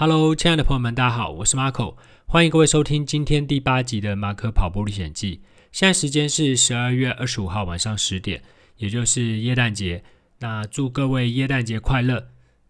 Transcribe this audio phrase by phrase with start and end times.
[0.00, 1.94] Hello，亲爱的朋友们，大家好，我是 Marco，
[2.24, 5.42] 欢迎各位收听今天第八集的马可跑步历险记。
[5.72, 8.42] 现在时间是十二月二十五号晚上十点，
[8.78, 10.02] 也就是耶诞节。
[10.38, 12.28] 那祝各位耶诞节快乐。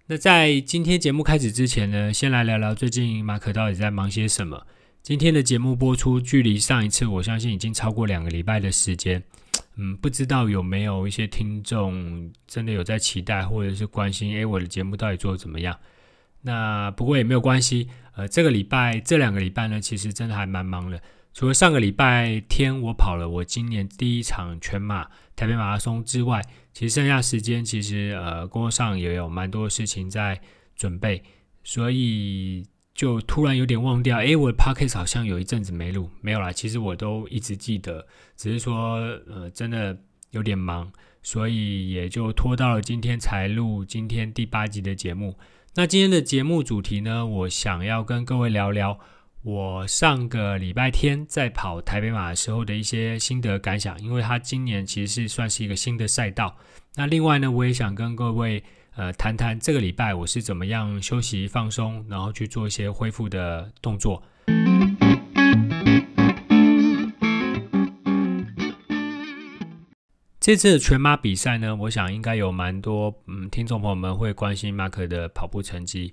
[0.09, 4.67] 那在今天节目开始之前呢，先来聊聊最近马可到底在忙些什么。
[5.01, 9.23] 今天的节目播出距离上一次，我相信已经超过两个礼拜的时间。
[9.77, 15.79] 嗯，不知道有没有一些听众真的有在期待或者是关心，诶，我的节目到底做得怎么样？
[16.43, 21.01] 那不过也没有关系，呃，这个礼拜这两个礼拜呢，其实真的还蛮忙的。
[21.33, 25.05] 除了上个礼拜天我跑了我今年第一场全马
[25.37, 30.41] 台北马拉松之外，其实剩下时间其实呃工作上也有蛮多事情在
[30.75, 31.23] 准备，
[31.63, 38.05] 所以就突然有点忘掉，诶，我的 podcast 好像有一阵子没录，没有啦，其实我都一直记得，
[38.37, 38.97] 只是说
[39.29, 39.97] 呃真的
[40.33, 40.91] 有点忙，
[41.23, 45.39] 所以也就拖到了今天才录今天第八集的节目。
[45.77, 48.99] 那今天的节目主题呢，我想要跟各位聊聊
[49.43, 56.57] 我上个礼拜天在跑台北马的时候的一些心得感想，因为它今年其实是算是一个新的赛道。
[56.97, 58.65] 那另外呢，我也想跟各位
[58.97, 64.21] 呃谈谈这个礼拜我是怎么样休息放松，然后去做一些恢复的动作。
[70.41, 76.11] 这次的全马比赛呢，我想应该有蛮多嗯听众朋友们会关心马可的跑步成绩，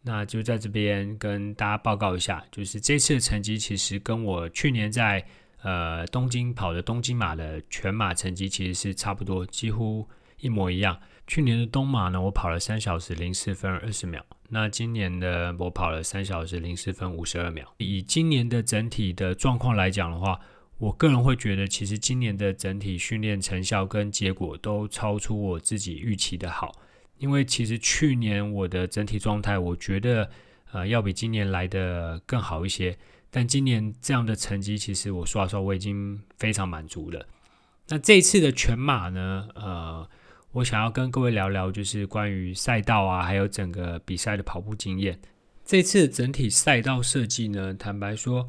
[0.00, 5.22] 那就在这边跟大家报告一下，就是这次的成绩其实跟我去年在
[5.60, 10.08] 呃东京跑的东京马的全马成绩其实是差不多，几乎
[10.40, 10.98] 一模一样。
[11.26, 17.70] 去年的东马呢，我跑了三小时零四分二十秒，那今年的我跑了三小时零四分五十二秒。
[17.76, 20.40] 以今年的整体的状况来讲的话，
[20.78, 26.70] 我个人会觉得，其实今年的整体训练成效跟结果都超出我自己预期的好。
[27.16, 30.30] 因为其实去年我的整体状态，我觉得
[30.72, 32.98] 呃要比今年来的更好一些。
[33.30, 37.26] 但今年这样的成绩，其实我说实话，我已经非常满足了。
[37.88, 40.06] 那这次的全马呢，呃，
[40.52, 45.18] 我想要跟各位聊聊，就是关于赛道啊，还有整个比赛的跑步经验。
[45.64, 48.46] 这次的整体赛道设计呢，坦白说。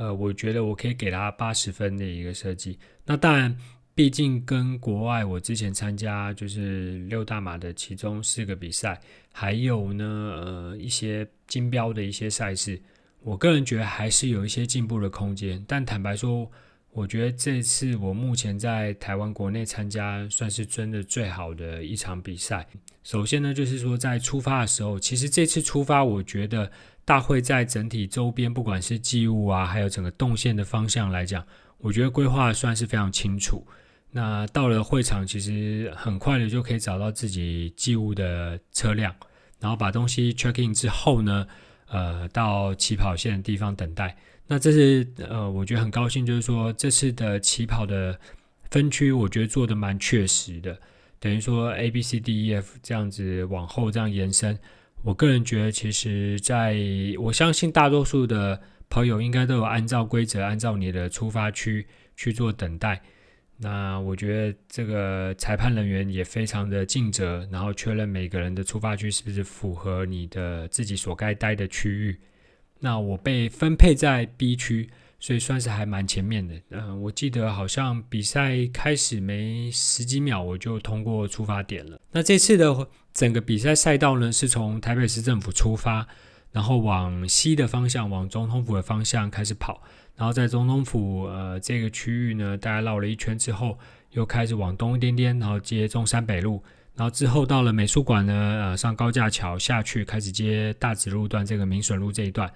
[0.00, 2.78] 呃，我觉得我可以给他八十分的一个设计。
[3.04, 3.54] 那当然，
[3.94, 8.98] 毕竟跟国外我之前参加就是六大马的其中四个比赛，
[9.30, 12.80] 还有呢，呃，一些金标的一些赛事，
[13.20, 15.62] 我个人觉得还是有一些进步的空间。
[15.68, 16.50] 但坦白说，
[16.92, 22.66] 我觉得这次我目前在台湾国内参加算是真的最好的一场比赛。
[23.02, 26.72] 首先呢，就是说在出发的时候，其实这次出发，我觉得。
[27.10, 31.44] 大会在整体周边，不管是祭物啊，还有整个动线的方向来讲，
[31.78, 33.66] 我觉得规划算是非常清楚。
[34.12, 39.12] 那到了会场，其实很快的就可以找到自己祭物的车辆，
[39.58, 41.44] 然后把东西 check in 之后呢，
[41.88, 44.16] 呃，到起跑线的地方等待。
[44.46, 48.16] 那这是呃，我觉得很高兴，就是说这次的起跑的
[48.70, 50.78] 分区，我觉得做得蛮确实的，
[51.18, 54.56] 等于说 A B C D E F 这样子往后这样延伸。
[55.02, 56.76] 我个人觉得，其实在
[57.18, 63.00] 我相信大多数的朋友应该都有按照规则，按照你的出发区去做等待。
[63.56, 72.18] 那我觉得这个裁判人员也非常的尽责，然后确认每个人的出发区是不是符合你的自己所该待的区域。
[72.78, 74.88] 那我被分配在 B 区。
[75.22, 82.00] 所以算是还蛮前面的，嗯、我记得好像比赛开始没十几秒，我就通过出发点了。
[82.10, 86.08] 那这次的整个比赛赛道呢，是从台北市政府出发，
[86.52, 89.82] 然后往西的方向，往总统府的方向开始跑，
[90.16, 93.78] 然后在总统府呃这个区域呢，大概绕了一圈之后，
[94.12, 96.62] 又开始往东一点点，然后接中山北路，
[96.96, 102.50] 然后之后到了美术馆呢，呃，上高架桥下去，开始接大直路段这个民损路这一段。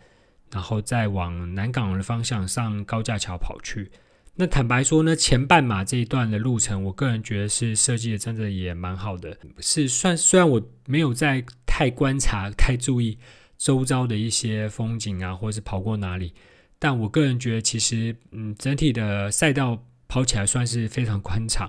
[0.54, 3.90] 然后再往南港的方向上高架桥跑去。
[4.37, 9.37] 那坦白说呢，前半马这一段的路程，我个人觉得是设计的真的也蛮好的。
[9.58, 13.19] 是算虽然我没有在太观察、太注意
[13.58, 16.32] 周遭的一些风景啊，或者是跑过哪里，
[16.79, 21.69] 但我个人觉得其实嗯，整体的赛道跑起来算是非常宽敞。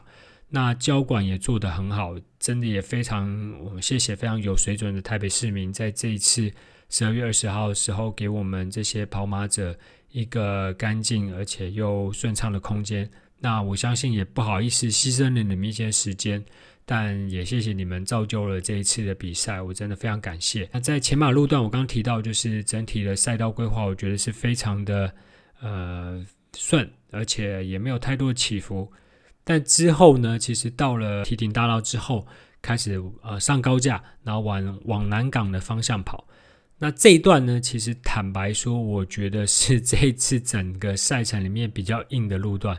[0.50, 3.28] 那交管也做得很好，真的也非常
[3.64, 6.52] 我们谢谢非常有水准的台北市民在这一次。
[6.98, 9.78] 十二月二十号的时候，给我们这些跑马者
[10.12, 13.06] 一个干净而且又顺畅的空间。
[13.38, 16.42] 那我相信也不好意思牺牲了你们一些时间，
[16.86, 20.70] 但也谢谢你们造就了这一次的比赛，我真的非常感谢。
[20.72, 25.14] 那在前马路段，我刚刚提到就是整体的赛道规划，我觉得是非常的
[25.60, 26.26] 呃
[26.56, 28.90] 顺，而且也没有太多的起伏。
[29.44, 32.26] 但之后呢，其实到了提顶大道之后，
[32.62, 36.26] 开始呃上高架，然后往往南港的方向跑。
[36.78, 42.78] 那这一段呢，其实坦白说，我觉得是这一次整个赛程里面比较硬的路段，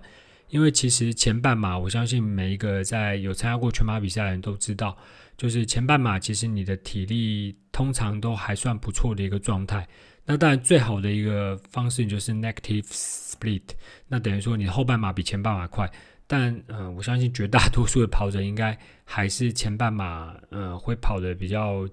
[0.50, 4.94] 因为其实前半马，我相信每一个在有参加过全马比赛的人都知道，
[5.38, 9.88] 就是前半马其实你的体力通常都还算不错的一个状态。
[10.26, 13.62] 那当然最好的一个方式就是 negative split，
[14.08, 15.90] 那等于说你后半马比前半马快，
[16.26, 21.88] 但嗯、我相信绝大多数的跑者应该还是前半马嗯、会跑得比较。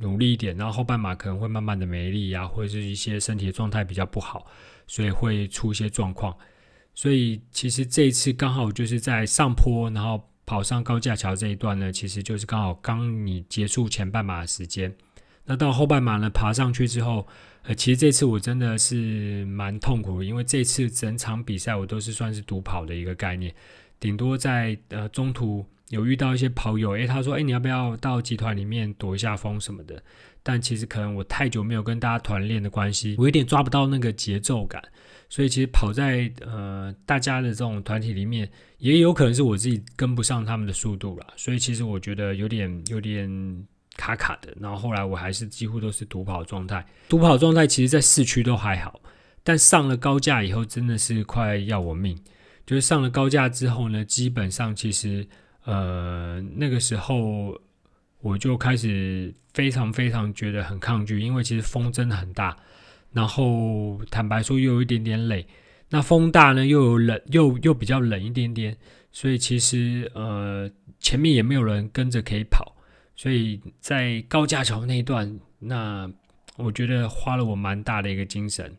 [0.00, 4.46] 努力一点，然后后半马可能会慢慢的没力啊，或者是一些身体的状态比较不好，
[4.86, 6.36] 所以会出一些状况。
[6.94, 14.94] 所以其实这一次刚好就是在上坡，然后跑上高架桥这一段呢，其实就是刚好刚你结束前半马的时间。
[15.44, 17.26] 那到后半马呢，爬上去之后，
[17.62, 23.54] 呃，其实这次我真的是蛮痛苦，因为这次整场比赛我都是算是独跑的一个概念，
[24.00, 25.64] 顶多在呃中途。
[25.90, 30.02] 有遇到一些跑友，诶，他说，诶，你要不要到集团里面躲一下风什么的？
[30.42, 34.82] 但其实可能我太久没有跟大家团练的关系，我有点抓不到那个节奏感，
[35.28, 38.48] 所以其实跑在呃大家的这种团体里面，
[38.78, 41.26] 也有可能是我自己跟不上他们的速度了。
[41.36, 43.28] 所以其实我觉得有点有点
[43.96, 44.56] 卡卡的。
[44.60, 49.00] 然后后来我还是几乎都是独跑状态，独跑状态其实在市区都还好，
[49.42, 52.16] 但上了高架以后真的是快要我命。
[52.64, 55.24] 就是上了高架之后呢，基本上其实。
[55.66, 57.60] 呃，那个时候
[58.20, 62.56] 我就开始非常非常觉得很抗拒，因为其实风真的很大，
[63.12, 65.46] 然后坦白说又有一点点累。
[65.88, 68.76] 那风大呢，又有冷，又又比较冷一点点，
[69.12, 72.76] 所以其实呃前面也没有人跟着可以跑，
[73.14, 76.10] 所以在高架桥那一段，那
[76.56, 78.76] 我觉得花了我蛮大的一个精神。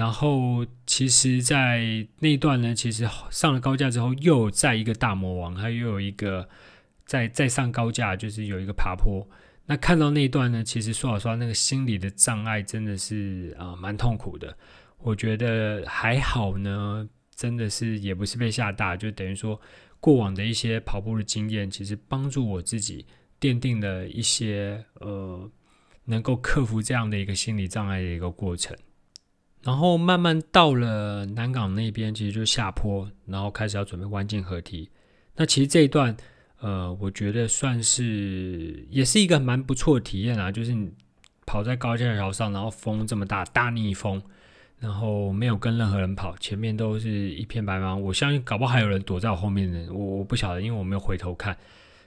[0.00, 6.48] 然后，其实，在那段呢，其实上了高架之后，又在一个大魔王，还又有一个
[7.04, 9.28] 再再上高架，就是有一个爬坡。
[9.66, 14.56] 那看到那一段呢，其实说老实话，那个心理的障碍真的是啊、蛮痛苦的。
[14.96, 17.06] 我觉得还好呢，
[17.36, 19.60] 真的是也不是被吓大，就等于说
[20.00, 23.04] 过往的一些跑步的经验，其实帮助我自己
[23.38, 25.50] 奠定了一些呃，
[26.06, 28.74] 能够克服这样的一个心理障碍的一个过程。
[29.62, 34.88] 然后慢慢到了南港那边，其实就下坡，然后开始要准备弯进河堤。
[35.36, 36.16] 那其实这一段，
[36.60, 40.50] 呃，我觉得算是也是一个蛮不错的体验啊。
[40.50, 40.90] 就是你
[41.44, 44.22] 跑在高架桥上，然后风这么大，大逆风，
[44.78, 47.96] 然后没有跟任何人跑，前面都是一片白茫。
[47.96, 51.56] 我相信搞不好还有人躲在我后面的，我我不晓得，因为我没有回头看。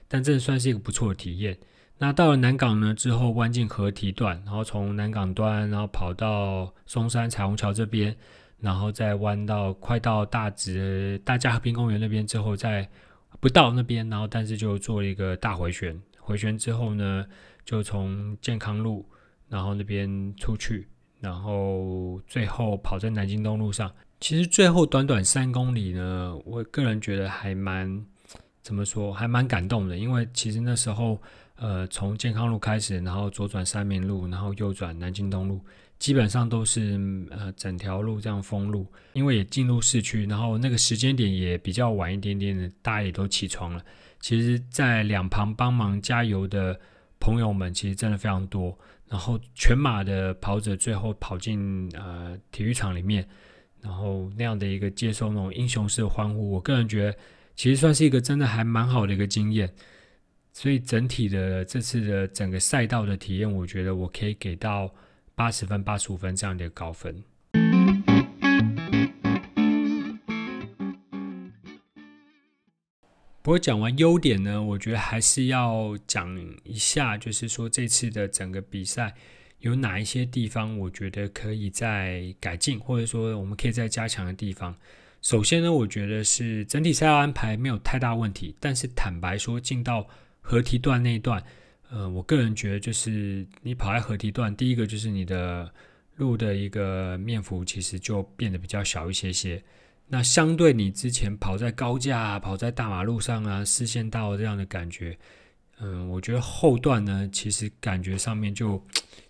[0.08, 1.56] 但这算是一个不错的体验。
[1.96, 8.14] 那到了南港呢之后，弯进河堤段，然后从南港端，然后跑到松山彩虹桥这边，
[8.58, 12.86] 然后再弯到快到大直大家和平公园那边之后，再
[13.38, 15.98] 不到那边，然后但是就做了一个大回旋。
[16.18, 17.24] 回旋之后呢，
[17.64, 19.08] 就从健康路，
[19.48, 20.88] 然后那边出去，
[21.20, 23.90] 然后最后跑在南京东路上。
[24.18, 28.04] 其实最后短短三公里呢，我个人觉得还蛮
[28.62, 31.22] 怎么说，还蛮感动的，因为其实那时候。
[31.56, 35.60] 呃，从健康路开始，然后左转三民路，然后右转南京东路，
[35.98, 36.98] 基本上都是
[37.30, 43.84] 呃整条路这样封路，因为也进入市区，然后那个时间点也比较晚一点点的，大家也都起床了。
[44.20, 46.78] 其实，在两旁帮忙加油的
[47.20, 48.76] 朋友们，其实真的非常多。
[49.06, 53.28] 然后全马的跑者最后跑进呃体育场里面，
[53.80, 57.16] 然后那样的一个接受那种英雄式的欢呼，我个人觉得
[57.54, 59.72] 其实算是一个真的还蛮好的一个经验。
[60.56, 64.88] 所以整体的这次的整个赛道的体验，我觉得我可以给到
[65.34, 67.24] 八十分、八十五分这样的高分。
[73.42, 79.12] 不过讲完优点呢，我觉得还是要讲一下，就是说这次的整个比赛
[79.58, 84.76] 有哪一些地方，我觉得可以再改进，或者说我们可以再加强的地方。
[85.20, 90.06] 首先呢，我觉得是整体赛道安排没有太大问题，但是坦白说，进到
[90.46, 91.42] 河堤段那一段，
[91.90, 95.72] 呃，我个人觉得就是你跑在河堤段，第一个就是你的
[96.16, 99.60] 路的一个面幅其实就变得比较小一些些。
[100.06, 105.18] 那相对你之前跑在高架、跑在大马路上啊，视线道这样的感觉，
[105.80, 108.80] 嗯、我觉得后段呢，其实感觉上面就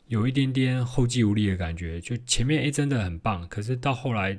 [0.08, 2.00] 有一点点后继无力的感觉。
[2.00, 4.36] 就前面诶真的很棒，可是到后来，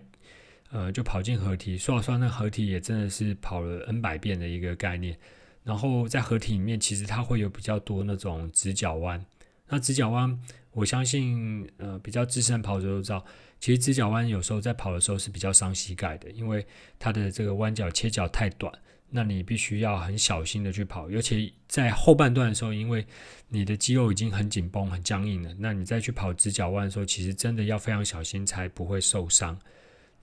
[0.72, 5.18] 呃，就跑进河堤，说老实话，那河堤也真的是跑了 N 百遍的一个概念。
[5.66, 9.26] 然后在河体里面，其实它会有比较多那种直角弯。
[9.68, 10.40] 那直角弯，
[10.72, 13.26] 我相信呃比较资深跑者都知道，
[13.60, 16.64] 其实直角弯有时候在跑的时候是比较伤膝盖的，因为
[17.00, 18.72] 它的这个弯角切角太短，
[19.10, 23.04] 那你必须要很小心的去跑，尤其在后半段的时候，因为
[23.50, 29.60] 你的肌肉已经很紧绷、很僵硬了，那你再去跑直角弯的时候，其实真的要非常小心才不会受伤。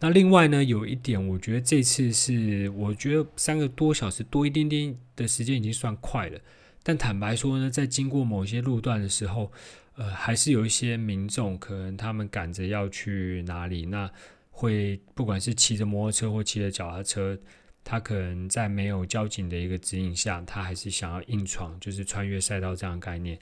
[0.02, 6.40] 那另外呢，有一点，我觉得这次是我觉得三个多小时多一点点的时间已经算快了，
[6.82, 9.52] 但坦白说呢，在经过某些路段的时候，
[9.94, 14.10] 呃，还是有一些民众可能他们赶着要去哪里，那
[14.50, 17.38] 会不管是骑着摩托车或骑着脚踏车。
[17.84, 23.36] 他可能在没有交警的一个指引下，他还是想要硬闯，就是穿越赛道这样的概念。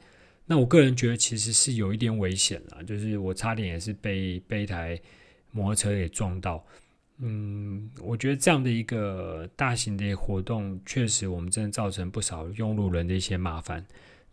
[0.46, 4.98] 那我个人觉得其实是有一点危险啦，就是我差点也是被被一台
[5.52, 6.64] 摩托车给撞到。
[7.18, 13.84] 嗯，我觉得这样的一个大型的活动，确实我们真的造成不少用路人的一些麻烦。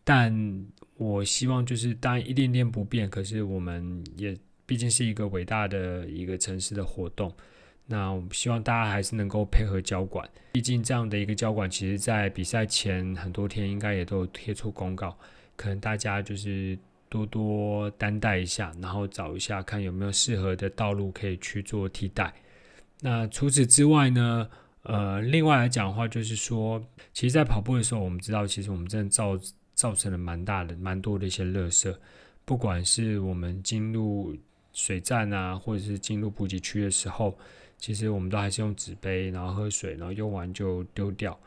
[0.03, 7.29] 但我希望就是当然一点点不便，可是我们也毕竟是一个伟大的一个城市的活动。
[7.89, 15.17] 那我们希望大家还是能够配合交管，毕竟这样的一个交管，其实在比赛前很多天应该也都贴出公告，
[15.55, 16.77] 可能大家就是
[17.09, 22.33] 多多担待一下，然后找一下看有没有适合的道路可以去做替代。
[23.01, 24.49] 那除此之外呢，
[24.83, 26.83] 呃，另外来讲的话，就是说，
[27.13, 29.37] 其实，在跑步的时候，我们知道，其实我们真的造
[29.73, 31.95] 造成了蛮大的、蛮多的一些垃圾，
[32.45, 34.35] 不管是我们进入
[34.73, 37.37] 水站啊，或者是进入补给区的时候。
[37.79, 41.39] 其实我们都还是用纸杯，然后喝水，然后用完就丢掉。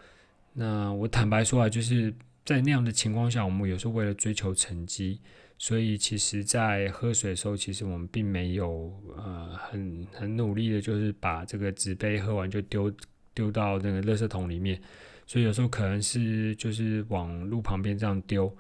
[0.53, 2.15] 那我坦白说啊，就是
[2.45, 5.21] 在那样的情况下，我们有时候为了追求成绩，
[5.63, 12.91] 所以其实，在喝水的时候，其实我们并没有呃很很努力的，就是把这个纸杯喝完就丢
[13.35, 14.81] 丢到那个垃圾桶里面。
[15.27, 18.51] 所以有时候可能是就是往路旁边这样丢，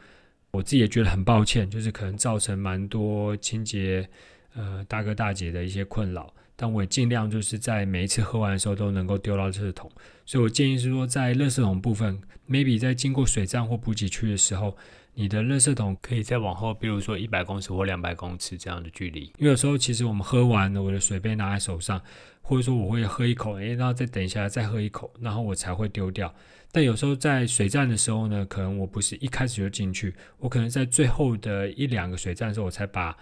[0.50, 4.07] 我自己也觉得很抱歉，就是可能造成蛮多清洁
[4.52, 6.30] 呃大哥大姐的一些困扰。
[6.54, 9.90] 但我也尽量就是在每一次喝完的时候都能够丢到垃圾桶，
[10.26, 14.76] 所以我建议是说，在垃圾桶部分，maybe 在经过水站或补给区的时候，
[15.14, 19.22] 你的垃圾桶可以再往后，比如说一百公尺或两百公尺这样的距离。
[19.38, 22.00] 因为有时候其实我们喝完了，我的水杯拿在手上，
[22.40, 26.32] 或者说我会喝一口，诶，然后再等一下再喝一口，然后我才会丢掉。
[26.72, 33.16] 但有时候在水站的时候呢，可能我不是一开始就进去，我可能在最后的一两个水站的时候，我才把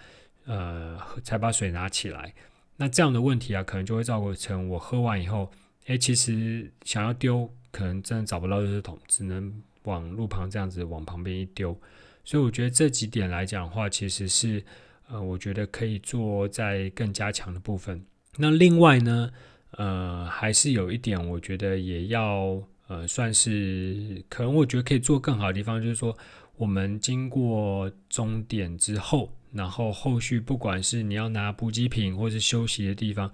[0.45, 2.33] 呃才把水拿起来。
[2.77, 5.51] 那这样的问题啊，可能就会造成我喝完以后，
[5.87, 9.51] 诶，其实想要丢，可能真的找不到垃圾桶，只能
[9.83, 11.79] 往路旁这样子往旁边一丢。
[12.23, 14.63] 所以我觉得这几点来讲的话，其实是
[15.07, 18.03] 呃，我觉得可以做在更加强的部分。
[18.37, 19.31] 那另外呢，
[19.71, 26.15] 呃，还是有一点，我觉得也要呃，算是可能我觉得可以做更好的地方，就是说
[26.57, 29.31] 我们经过终点之后。
[29.51, 33.31] 然后后续不管是你要拿补给品或是休息的地方，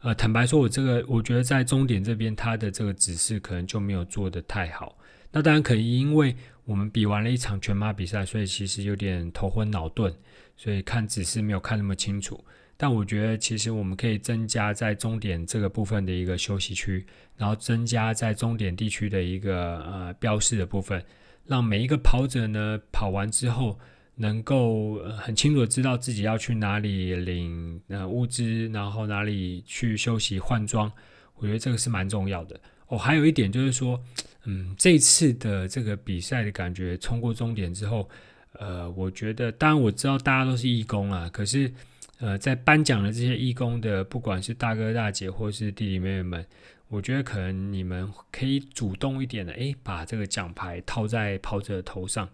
[0.00, 4.96] 呃，坦白说，我这个我觉得在终点这边，它的这个指示可能就没有做得太好。
[5.30, 10.12] 那当然可以，因为我们比完了一场全马比赛，所以其实有点头昏脑钝，
[10.56, 12.42] 所以看指示没有看那么清楚。
[12.76, 17.04] 但我觉得其实我们可以增加在终点这个部分的一个休息区，
[17.36, 21.04] 然后增加在终点地区的一个呃标示的部分，
[21.46, 23.78] 让每一个跑者呢跑完之后。
[24.20, 30.90] 能够很清楚的知道自己要去哪里领呃物资，然后哪里去休息换装，
[31.36, 32.60] 我觉得这个是蛮重要的。
[32.88, 34.02] 哦，还有一点就是说，
[34.44, 38.08] 嗯，这次的这个比赛的感觉，冲过终点之后，
[38.52, 41.70] 呃，我觉得当然我知道大家都是义工啊，可是
[42.18, 46.46] 呃，在颁奖的这些义工的，不管是大哥大姐或是弟弟妹妹们，
[46.88, 52.28] 我觉得可能你们可以主动一点的，诶，把这个奖牌套在跑者的头上。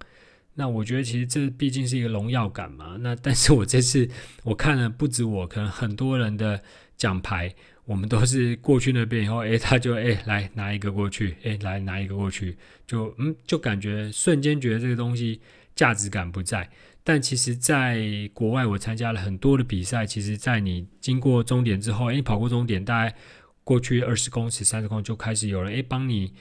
[0.54, 2.96] 那我觉得其实这毕竟是一个荣耀感嘛。
[3.00, 4.08] 那但是我这次
[4.44, 6.62] 我看了不止我，可能很多人的
[6.96, 15.40] 奖牌，我们都是过去那边以后， 诶，他就诶来拿一个过去，诶来拿一个过去，就嗯就感觉瞬间觉得这个东西
[15.74, 16.68] 价值感不在。
[17.02, 18.00] 但其实在
[18.32, 23.14] 国外，我参加了很多的比赛，其实在你经过终点之后，诶，跑过终点，大概
[23.62, 26.32] 过去二十公尺、三十公就开始有人诶帮你。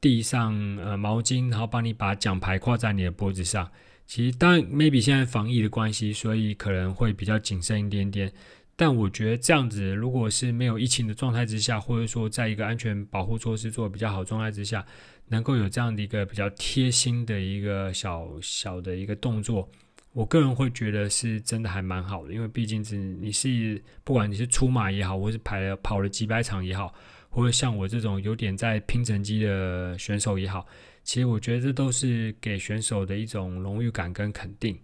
[0.00, 3.70] 递上呃毛巾，然后帮你把奖牌挂在你的脖子上。
[4.04, 8.30] 其实当然，maybe 现在防疫的关系，所以可能会比较谨慎一点点。
[8.76, 14.84] 但我觉得这样子，如果是没有疫情的状态之下，或者说在一个安全保护措施做比较好状态之下，
[15.28, 19.68] 能够有这样的一个比较贴心的一个小小的一个动作，
[20.12, 22.32] 我个人会觉得是真的还蛮好的。
[22.32, 26.92] 因为毕竟是你是不管你是出马也好，或是排了跑了几百场也好。
[27.30, 30.64] 或者像我这种有点在拼成绩的选手也好，
[31.02, 34.78] 其实我觉得这都是给选手的一种荣誉感跟肯定。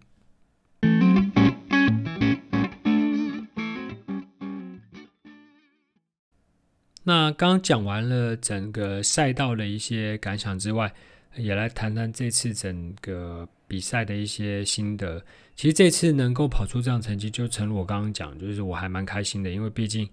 [7.03, 10.93] 那刚讲完了整个赛道的一些感想之外，
[11.35, 15.25] 也来谈谈这次整个比赛的一些心得。
[15.57, 20.07] 其实这次能够跑出这样成绩，就诚如我刚刚讲，就是我还蛮开心的，因为毕竟，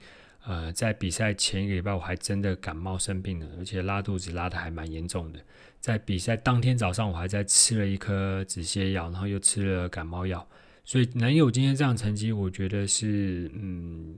[0.46, 5.40] 呃，在比赛前一个礼拜我还真的感冒生病了，而且拉肚子拉得还蛮严重的。
[5.82, 10.48] 在比赛当天早上，我还在吃了一颗止泻药，然后又吃了感冒药，
[10.86, 14.16] 所以能有今天这样成绩，我觉得是嗯。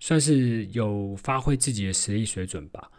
[0.00, 2.90] 算是有发挥自己的实力水准吧，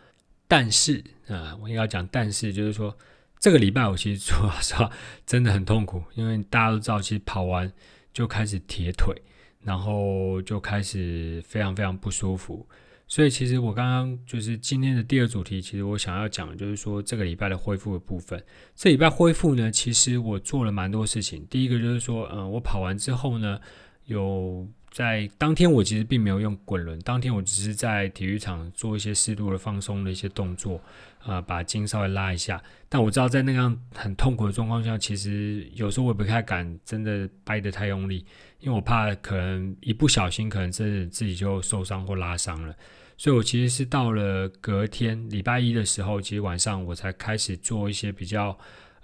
[0.48, 2.96] 但是啊、我应该讲，但是就是说，
[3.40, 4.88] 这个礼拜我其实说实话
[5.26, 7.70] 真的很痛苦，因为大家都知道，其实跑完
[8.14, 9.16] 就开始铁腿，
[9.64, 12.68] 然后就开始非常非常不舒服。
[13.08, 18.42] 所以其实我刚刚就是今天的第二主题，其实我想要讲的就是说这个礼拜的恢复的部分。
[18.76, 21.48] 这礼拜恢复呢，其实我做了蛮多事情。
[21.50, 23.60] 第一个就是说，嗯、我跑完之后呢，
[24.06, 24.68] 有。
[24.92, 27.00] 在当天，我其实并没有用滚轮。
[27.00, 30.76] 当天我只是在体育场做一些适度的放松的一些动作，
[31.20, 32.62] 啊、呃，把筋稍微拉一下。
[32.90, 38.26] 但我知道，在那样很痛苦的状况下，其实有时候我也不太敢真的掰得太用力，
[38.60, 42.76] 因为我怕可能一不小心，可能真的自己就受伤或拉伤了。
[43.18, 48.58] 所以我其实是到了隔天礼拜一的时候，其实晚上我才开始做一些比较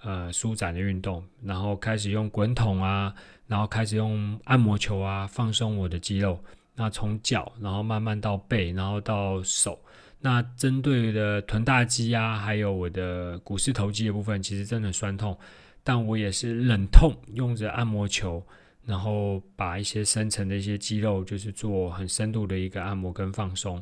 [0.04, 3.13] 呃舒展的运动，然后开始用滚筒啊。
[3.48, 6.38] 然后开始用按摩球啊，放松我的肌肉。
[6.75, 9.80] 那从脚，然后慢慢到背，然后到手。
[10.20, 15.38] 那针对的臀大肌啊，还有我的股四头肌的部分，其实真的酸痛。
[15.82, 18.46] 但我也是忍痛用着按摩球，
[18.84, 23.82] 然后把一些深层的一些肌肉，就是做很深度的一个按摩跟放松。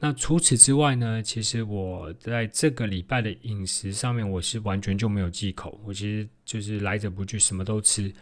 [0.00, 5.80] 那除此之外呢，其实我在这个礼拜的饮食上面，我是完全就没有忌口。
[5.84, 8.12] 我其实就是来者不拒，什么都吃。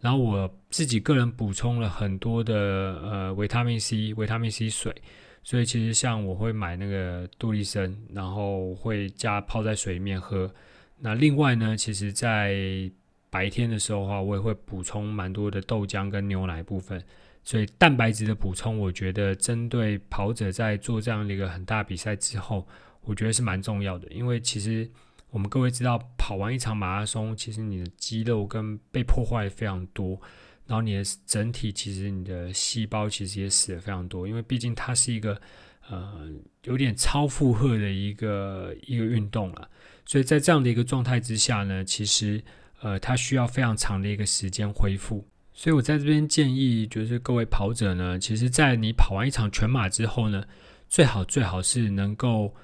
[0.00, 2.54] 然后我自己个人补充了很多的
[3.02, 4.94] 呃维他命 C、维他命 C 水，
[5.42, 10.50] 所以其实像我会买那个杜丽参，然后会加泡在水里面喝。
[10.98, 12.90] 那另外呢，其实在
[13.28, 17.02] 白天的时候的话，我也会补充蛮多的豆浆跟牛奶部分。
[17.46, 22.68] 所以蛋白质的补充，我觉得针对跑者在做这样的一个很大比赛之后，
[23.00, 24.86] 我觉得是蛮重要的，因为其实。
[25.30, 30.18] 我们各位知道，跑完一场马拉松，其实你的肌肉跟被破坏非常多，
[30.66, 35.38] 然后你的整体其实你的细胞其实也死了非常多，因为毕竟它是一个
[35.90, 36.30] 呃
[36.62, 39.68] 有点超负荷的一个一个运动了，
[40.06, 42.42] 所以在这样的一个状态之下呢，其实
[42.80, 50.44] 呃它需要非常长的一个时间恢复，所以我在这边建议就是各位跑者呢，其实在你跑完一场全马之后呢，
[50.88, 52.54] 最好最好是能够。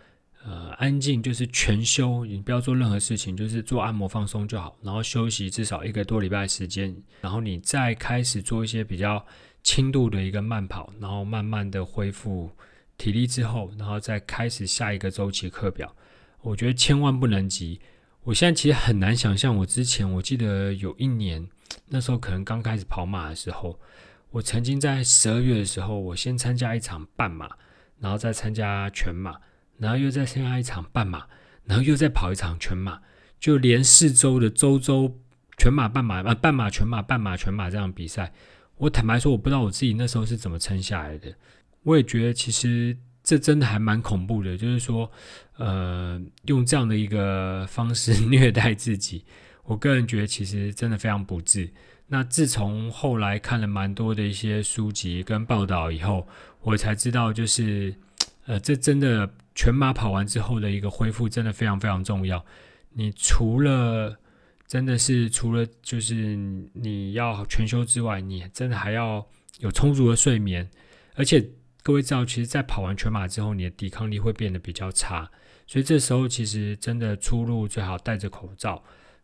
[0.44, 9.24] 呃，安静就是全休，你不要做任何事情，就是做按摩放松就好，然后休息至少一个多礼拜时间，然后你再开始做一些比较
[9.62, 12.50] 轻度的一个慢跑，然后慢慢的恢复
[12.98, 15.94] 体力之后，然后再开始下一个周期课表。
[16.40, 17.80] 我觉得千万不能急。
[18.24, 21.48] 我现在其实很难想象，我之前我记得有一年，
[21.92, 23.78] 那时候可能刚开始跑马的时候，
[24.30, 27.48] 我曾经在十二月的时候，我先参加一场半马，
[28.00, 29.38] 然后再参加全马。
[29.78, 31.26] 然后又再参加一场半马，
[31.64, 33.00] 然后又再跑一场全马，
[33.40, 35.18] 就连四周的周周
[35.58, 38.32] 全马、半马、呃半马、全马、半马、全马这样比赛。
[38.76, 41.34] 我坦白说，我不知道我自己那时候是怎么撑下来的。
[41.82, 45.10] 我也觉得其实这真的还蛮恐怖的，就是说，
[45.56, 49.24] 呃，用这样的一个方式 虐待自己，
[49.64, 51.70] 我个人觉得其实真的非常不智。
[52.08, 56.26] 那自从后来看了蛮多的一些书籍跟报道以后，
[56.60, 57.94] 我才知道，就是
[58.46, 59.30] 呃，这真的。
[59.54, 62.42] 全马跑完之后的一个恢复真的非常非常重要。
[62.94, 64.18] 你除了
[64.66, 66.34] 真的是除了就是
[66.72, 69.26] 你要全休之外，你真的还要
[69.58, 70.66] 有充足的睡眠。
[71.16, 71.46] 而且
[71.82, 75.30] 各位知道，其实，在跑完全马之后，你的抵抗力会变得比较差。
[75.66, 78.82] 所以这时候其实真的出入最好戴着口罩。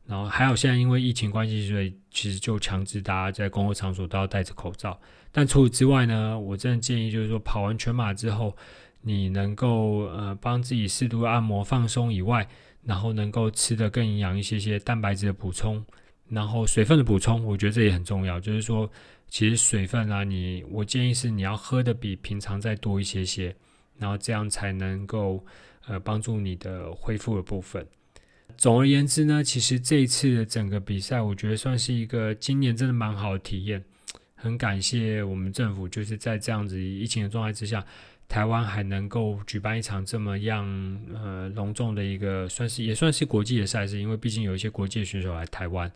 [0.09, 4.99] 然后还有现在因为疫情关系，所以其实就强制大家在公共场所都要戴着口罩。
[5.31, 8.57] 但除此之外呢，我真的建议就是说，跑完全马之后。
[9.01, 12.47] 你能够呃帮自己适度按摩放松以外，
[12.83, 15.83] 然后能够吃得更营养一些些蛋白质的补充，
[16.29, 18.41] 然后水分的补充，我觉得这也很重要。
[18.41, 18.91] 就是说，
[19.29, 23.55] 其实水分啊，你我建议是你要喝的比平常再多一些些，
[23.99, 25.43] 然后这样才能够
[25.87, 27.87] 呃帮助你的恢复的部分。
[28.59, 33.83] 总而言之呢，其实这一次的整个比赛，我觉得算是一个今年真的蛮好的体验。
[34.35, 37.83] 很感谢我们政府，就是在这样子疫情的状态之下。
[38.29, 40.67] 台湾还能够举办一场这么样
[41.15, 45.91] 呃隆重的一个，算是也算是国际的赛事，因为毕竟有一些国际选手来台湾，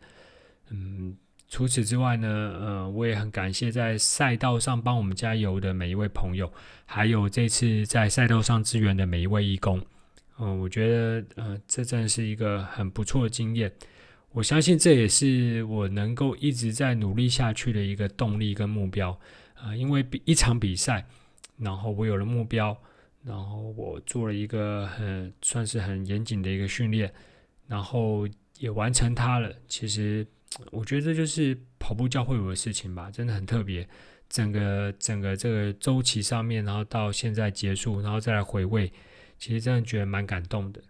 [0.71, 1.15] 嗯，
[1.51, 2.27] 除此之外呢，
[2.59, 6.51] 呃，我也很感谢在赛道上帮我们加油的每一位朋友，
[6.87, 9.79] 还有这次在赛道上支援的每一位义工。
[10.43, 13.73] 嗯、我觉得，呃，这真是一个很不错的经验。
[14.33, 19.17] 我相信这也是我能够一直在努力下去的一个动力跟目标。
[19.55, 21.07] 啊、因为比一场比赛，
[21.57, 22.77] 然后我有了目标，
[23.25, 27.13] 然后我做了一个很算是很严谨的一个训练，
[27.69, 28.27] 然后
[28.59, 29.53] 也完成它了。
[29.69, 30.27] 其实。
[30.71, 33.89] 我觉得这就是跑步教会我的事情吧，真的很特别。
[34.29, 38.93] 整个整个这个周期上面，然后到现在结束，然后再来回味，
[39.43, 40.81] 其实真的觉得蛮感动的。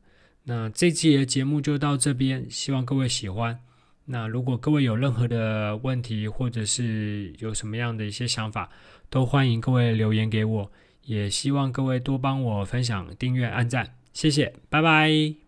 [0.44, 3.58] 那这期的节目就到这边，希望各位喜欢。
[4.04, 8.68] 那如果各位有任何的问题，或者是有什么样的一些想法，
[9.08, 10.70] 都欢迎各位留言给我。
[11.04, 15.41] 也希望各位多帮我分享、订阅、按赞，谢谢，拜拜。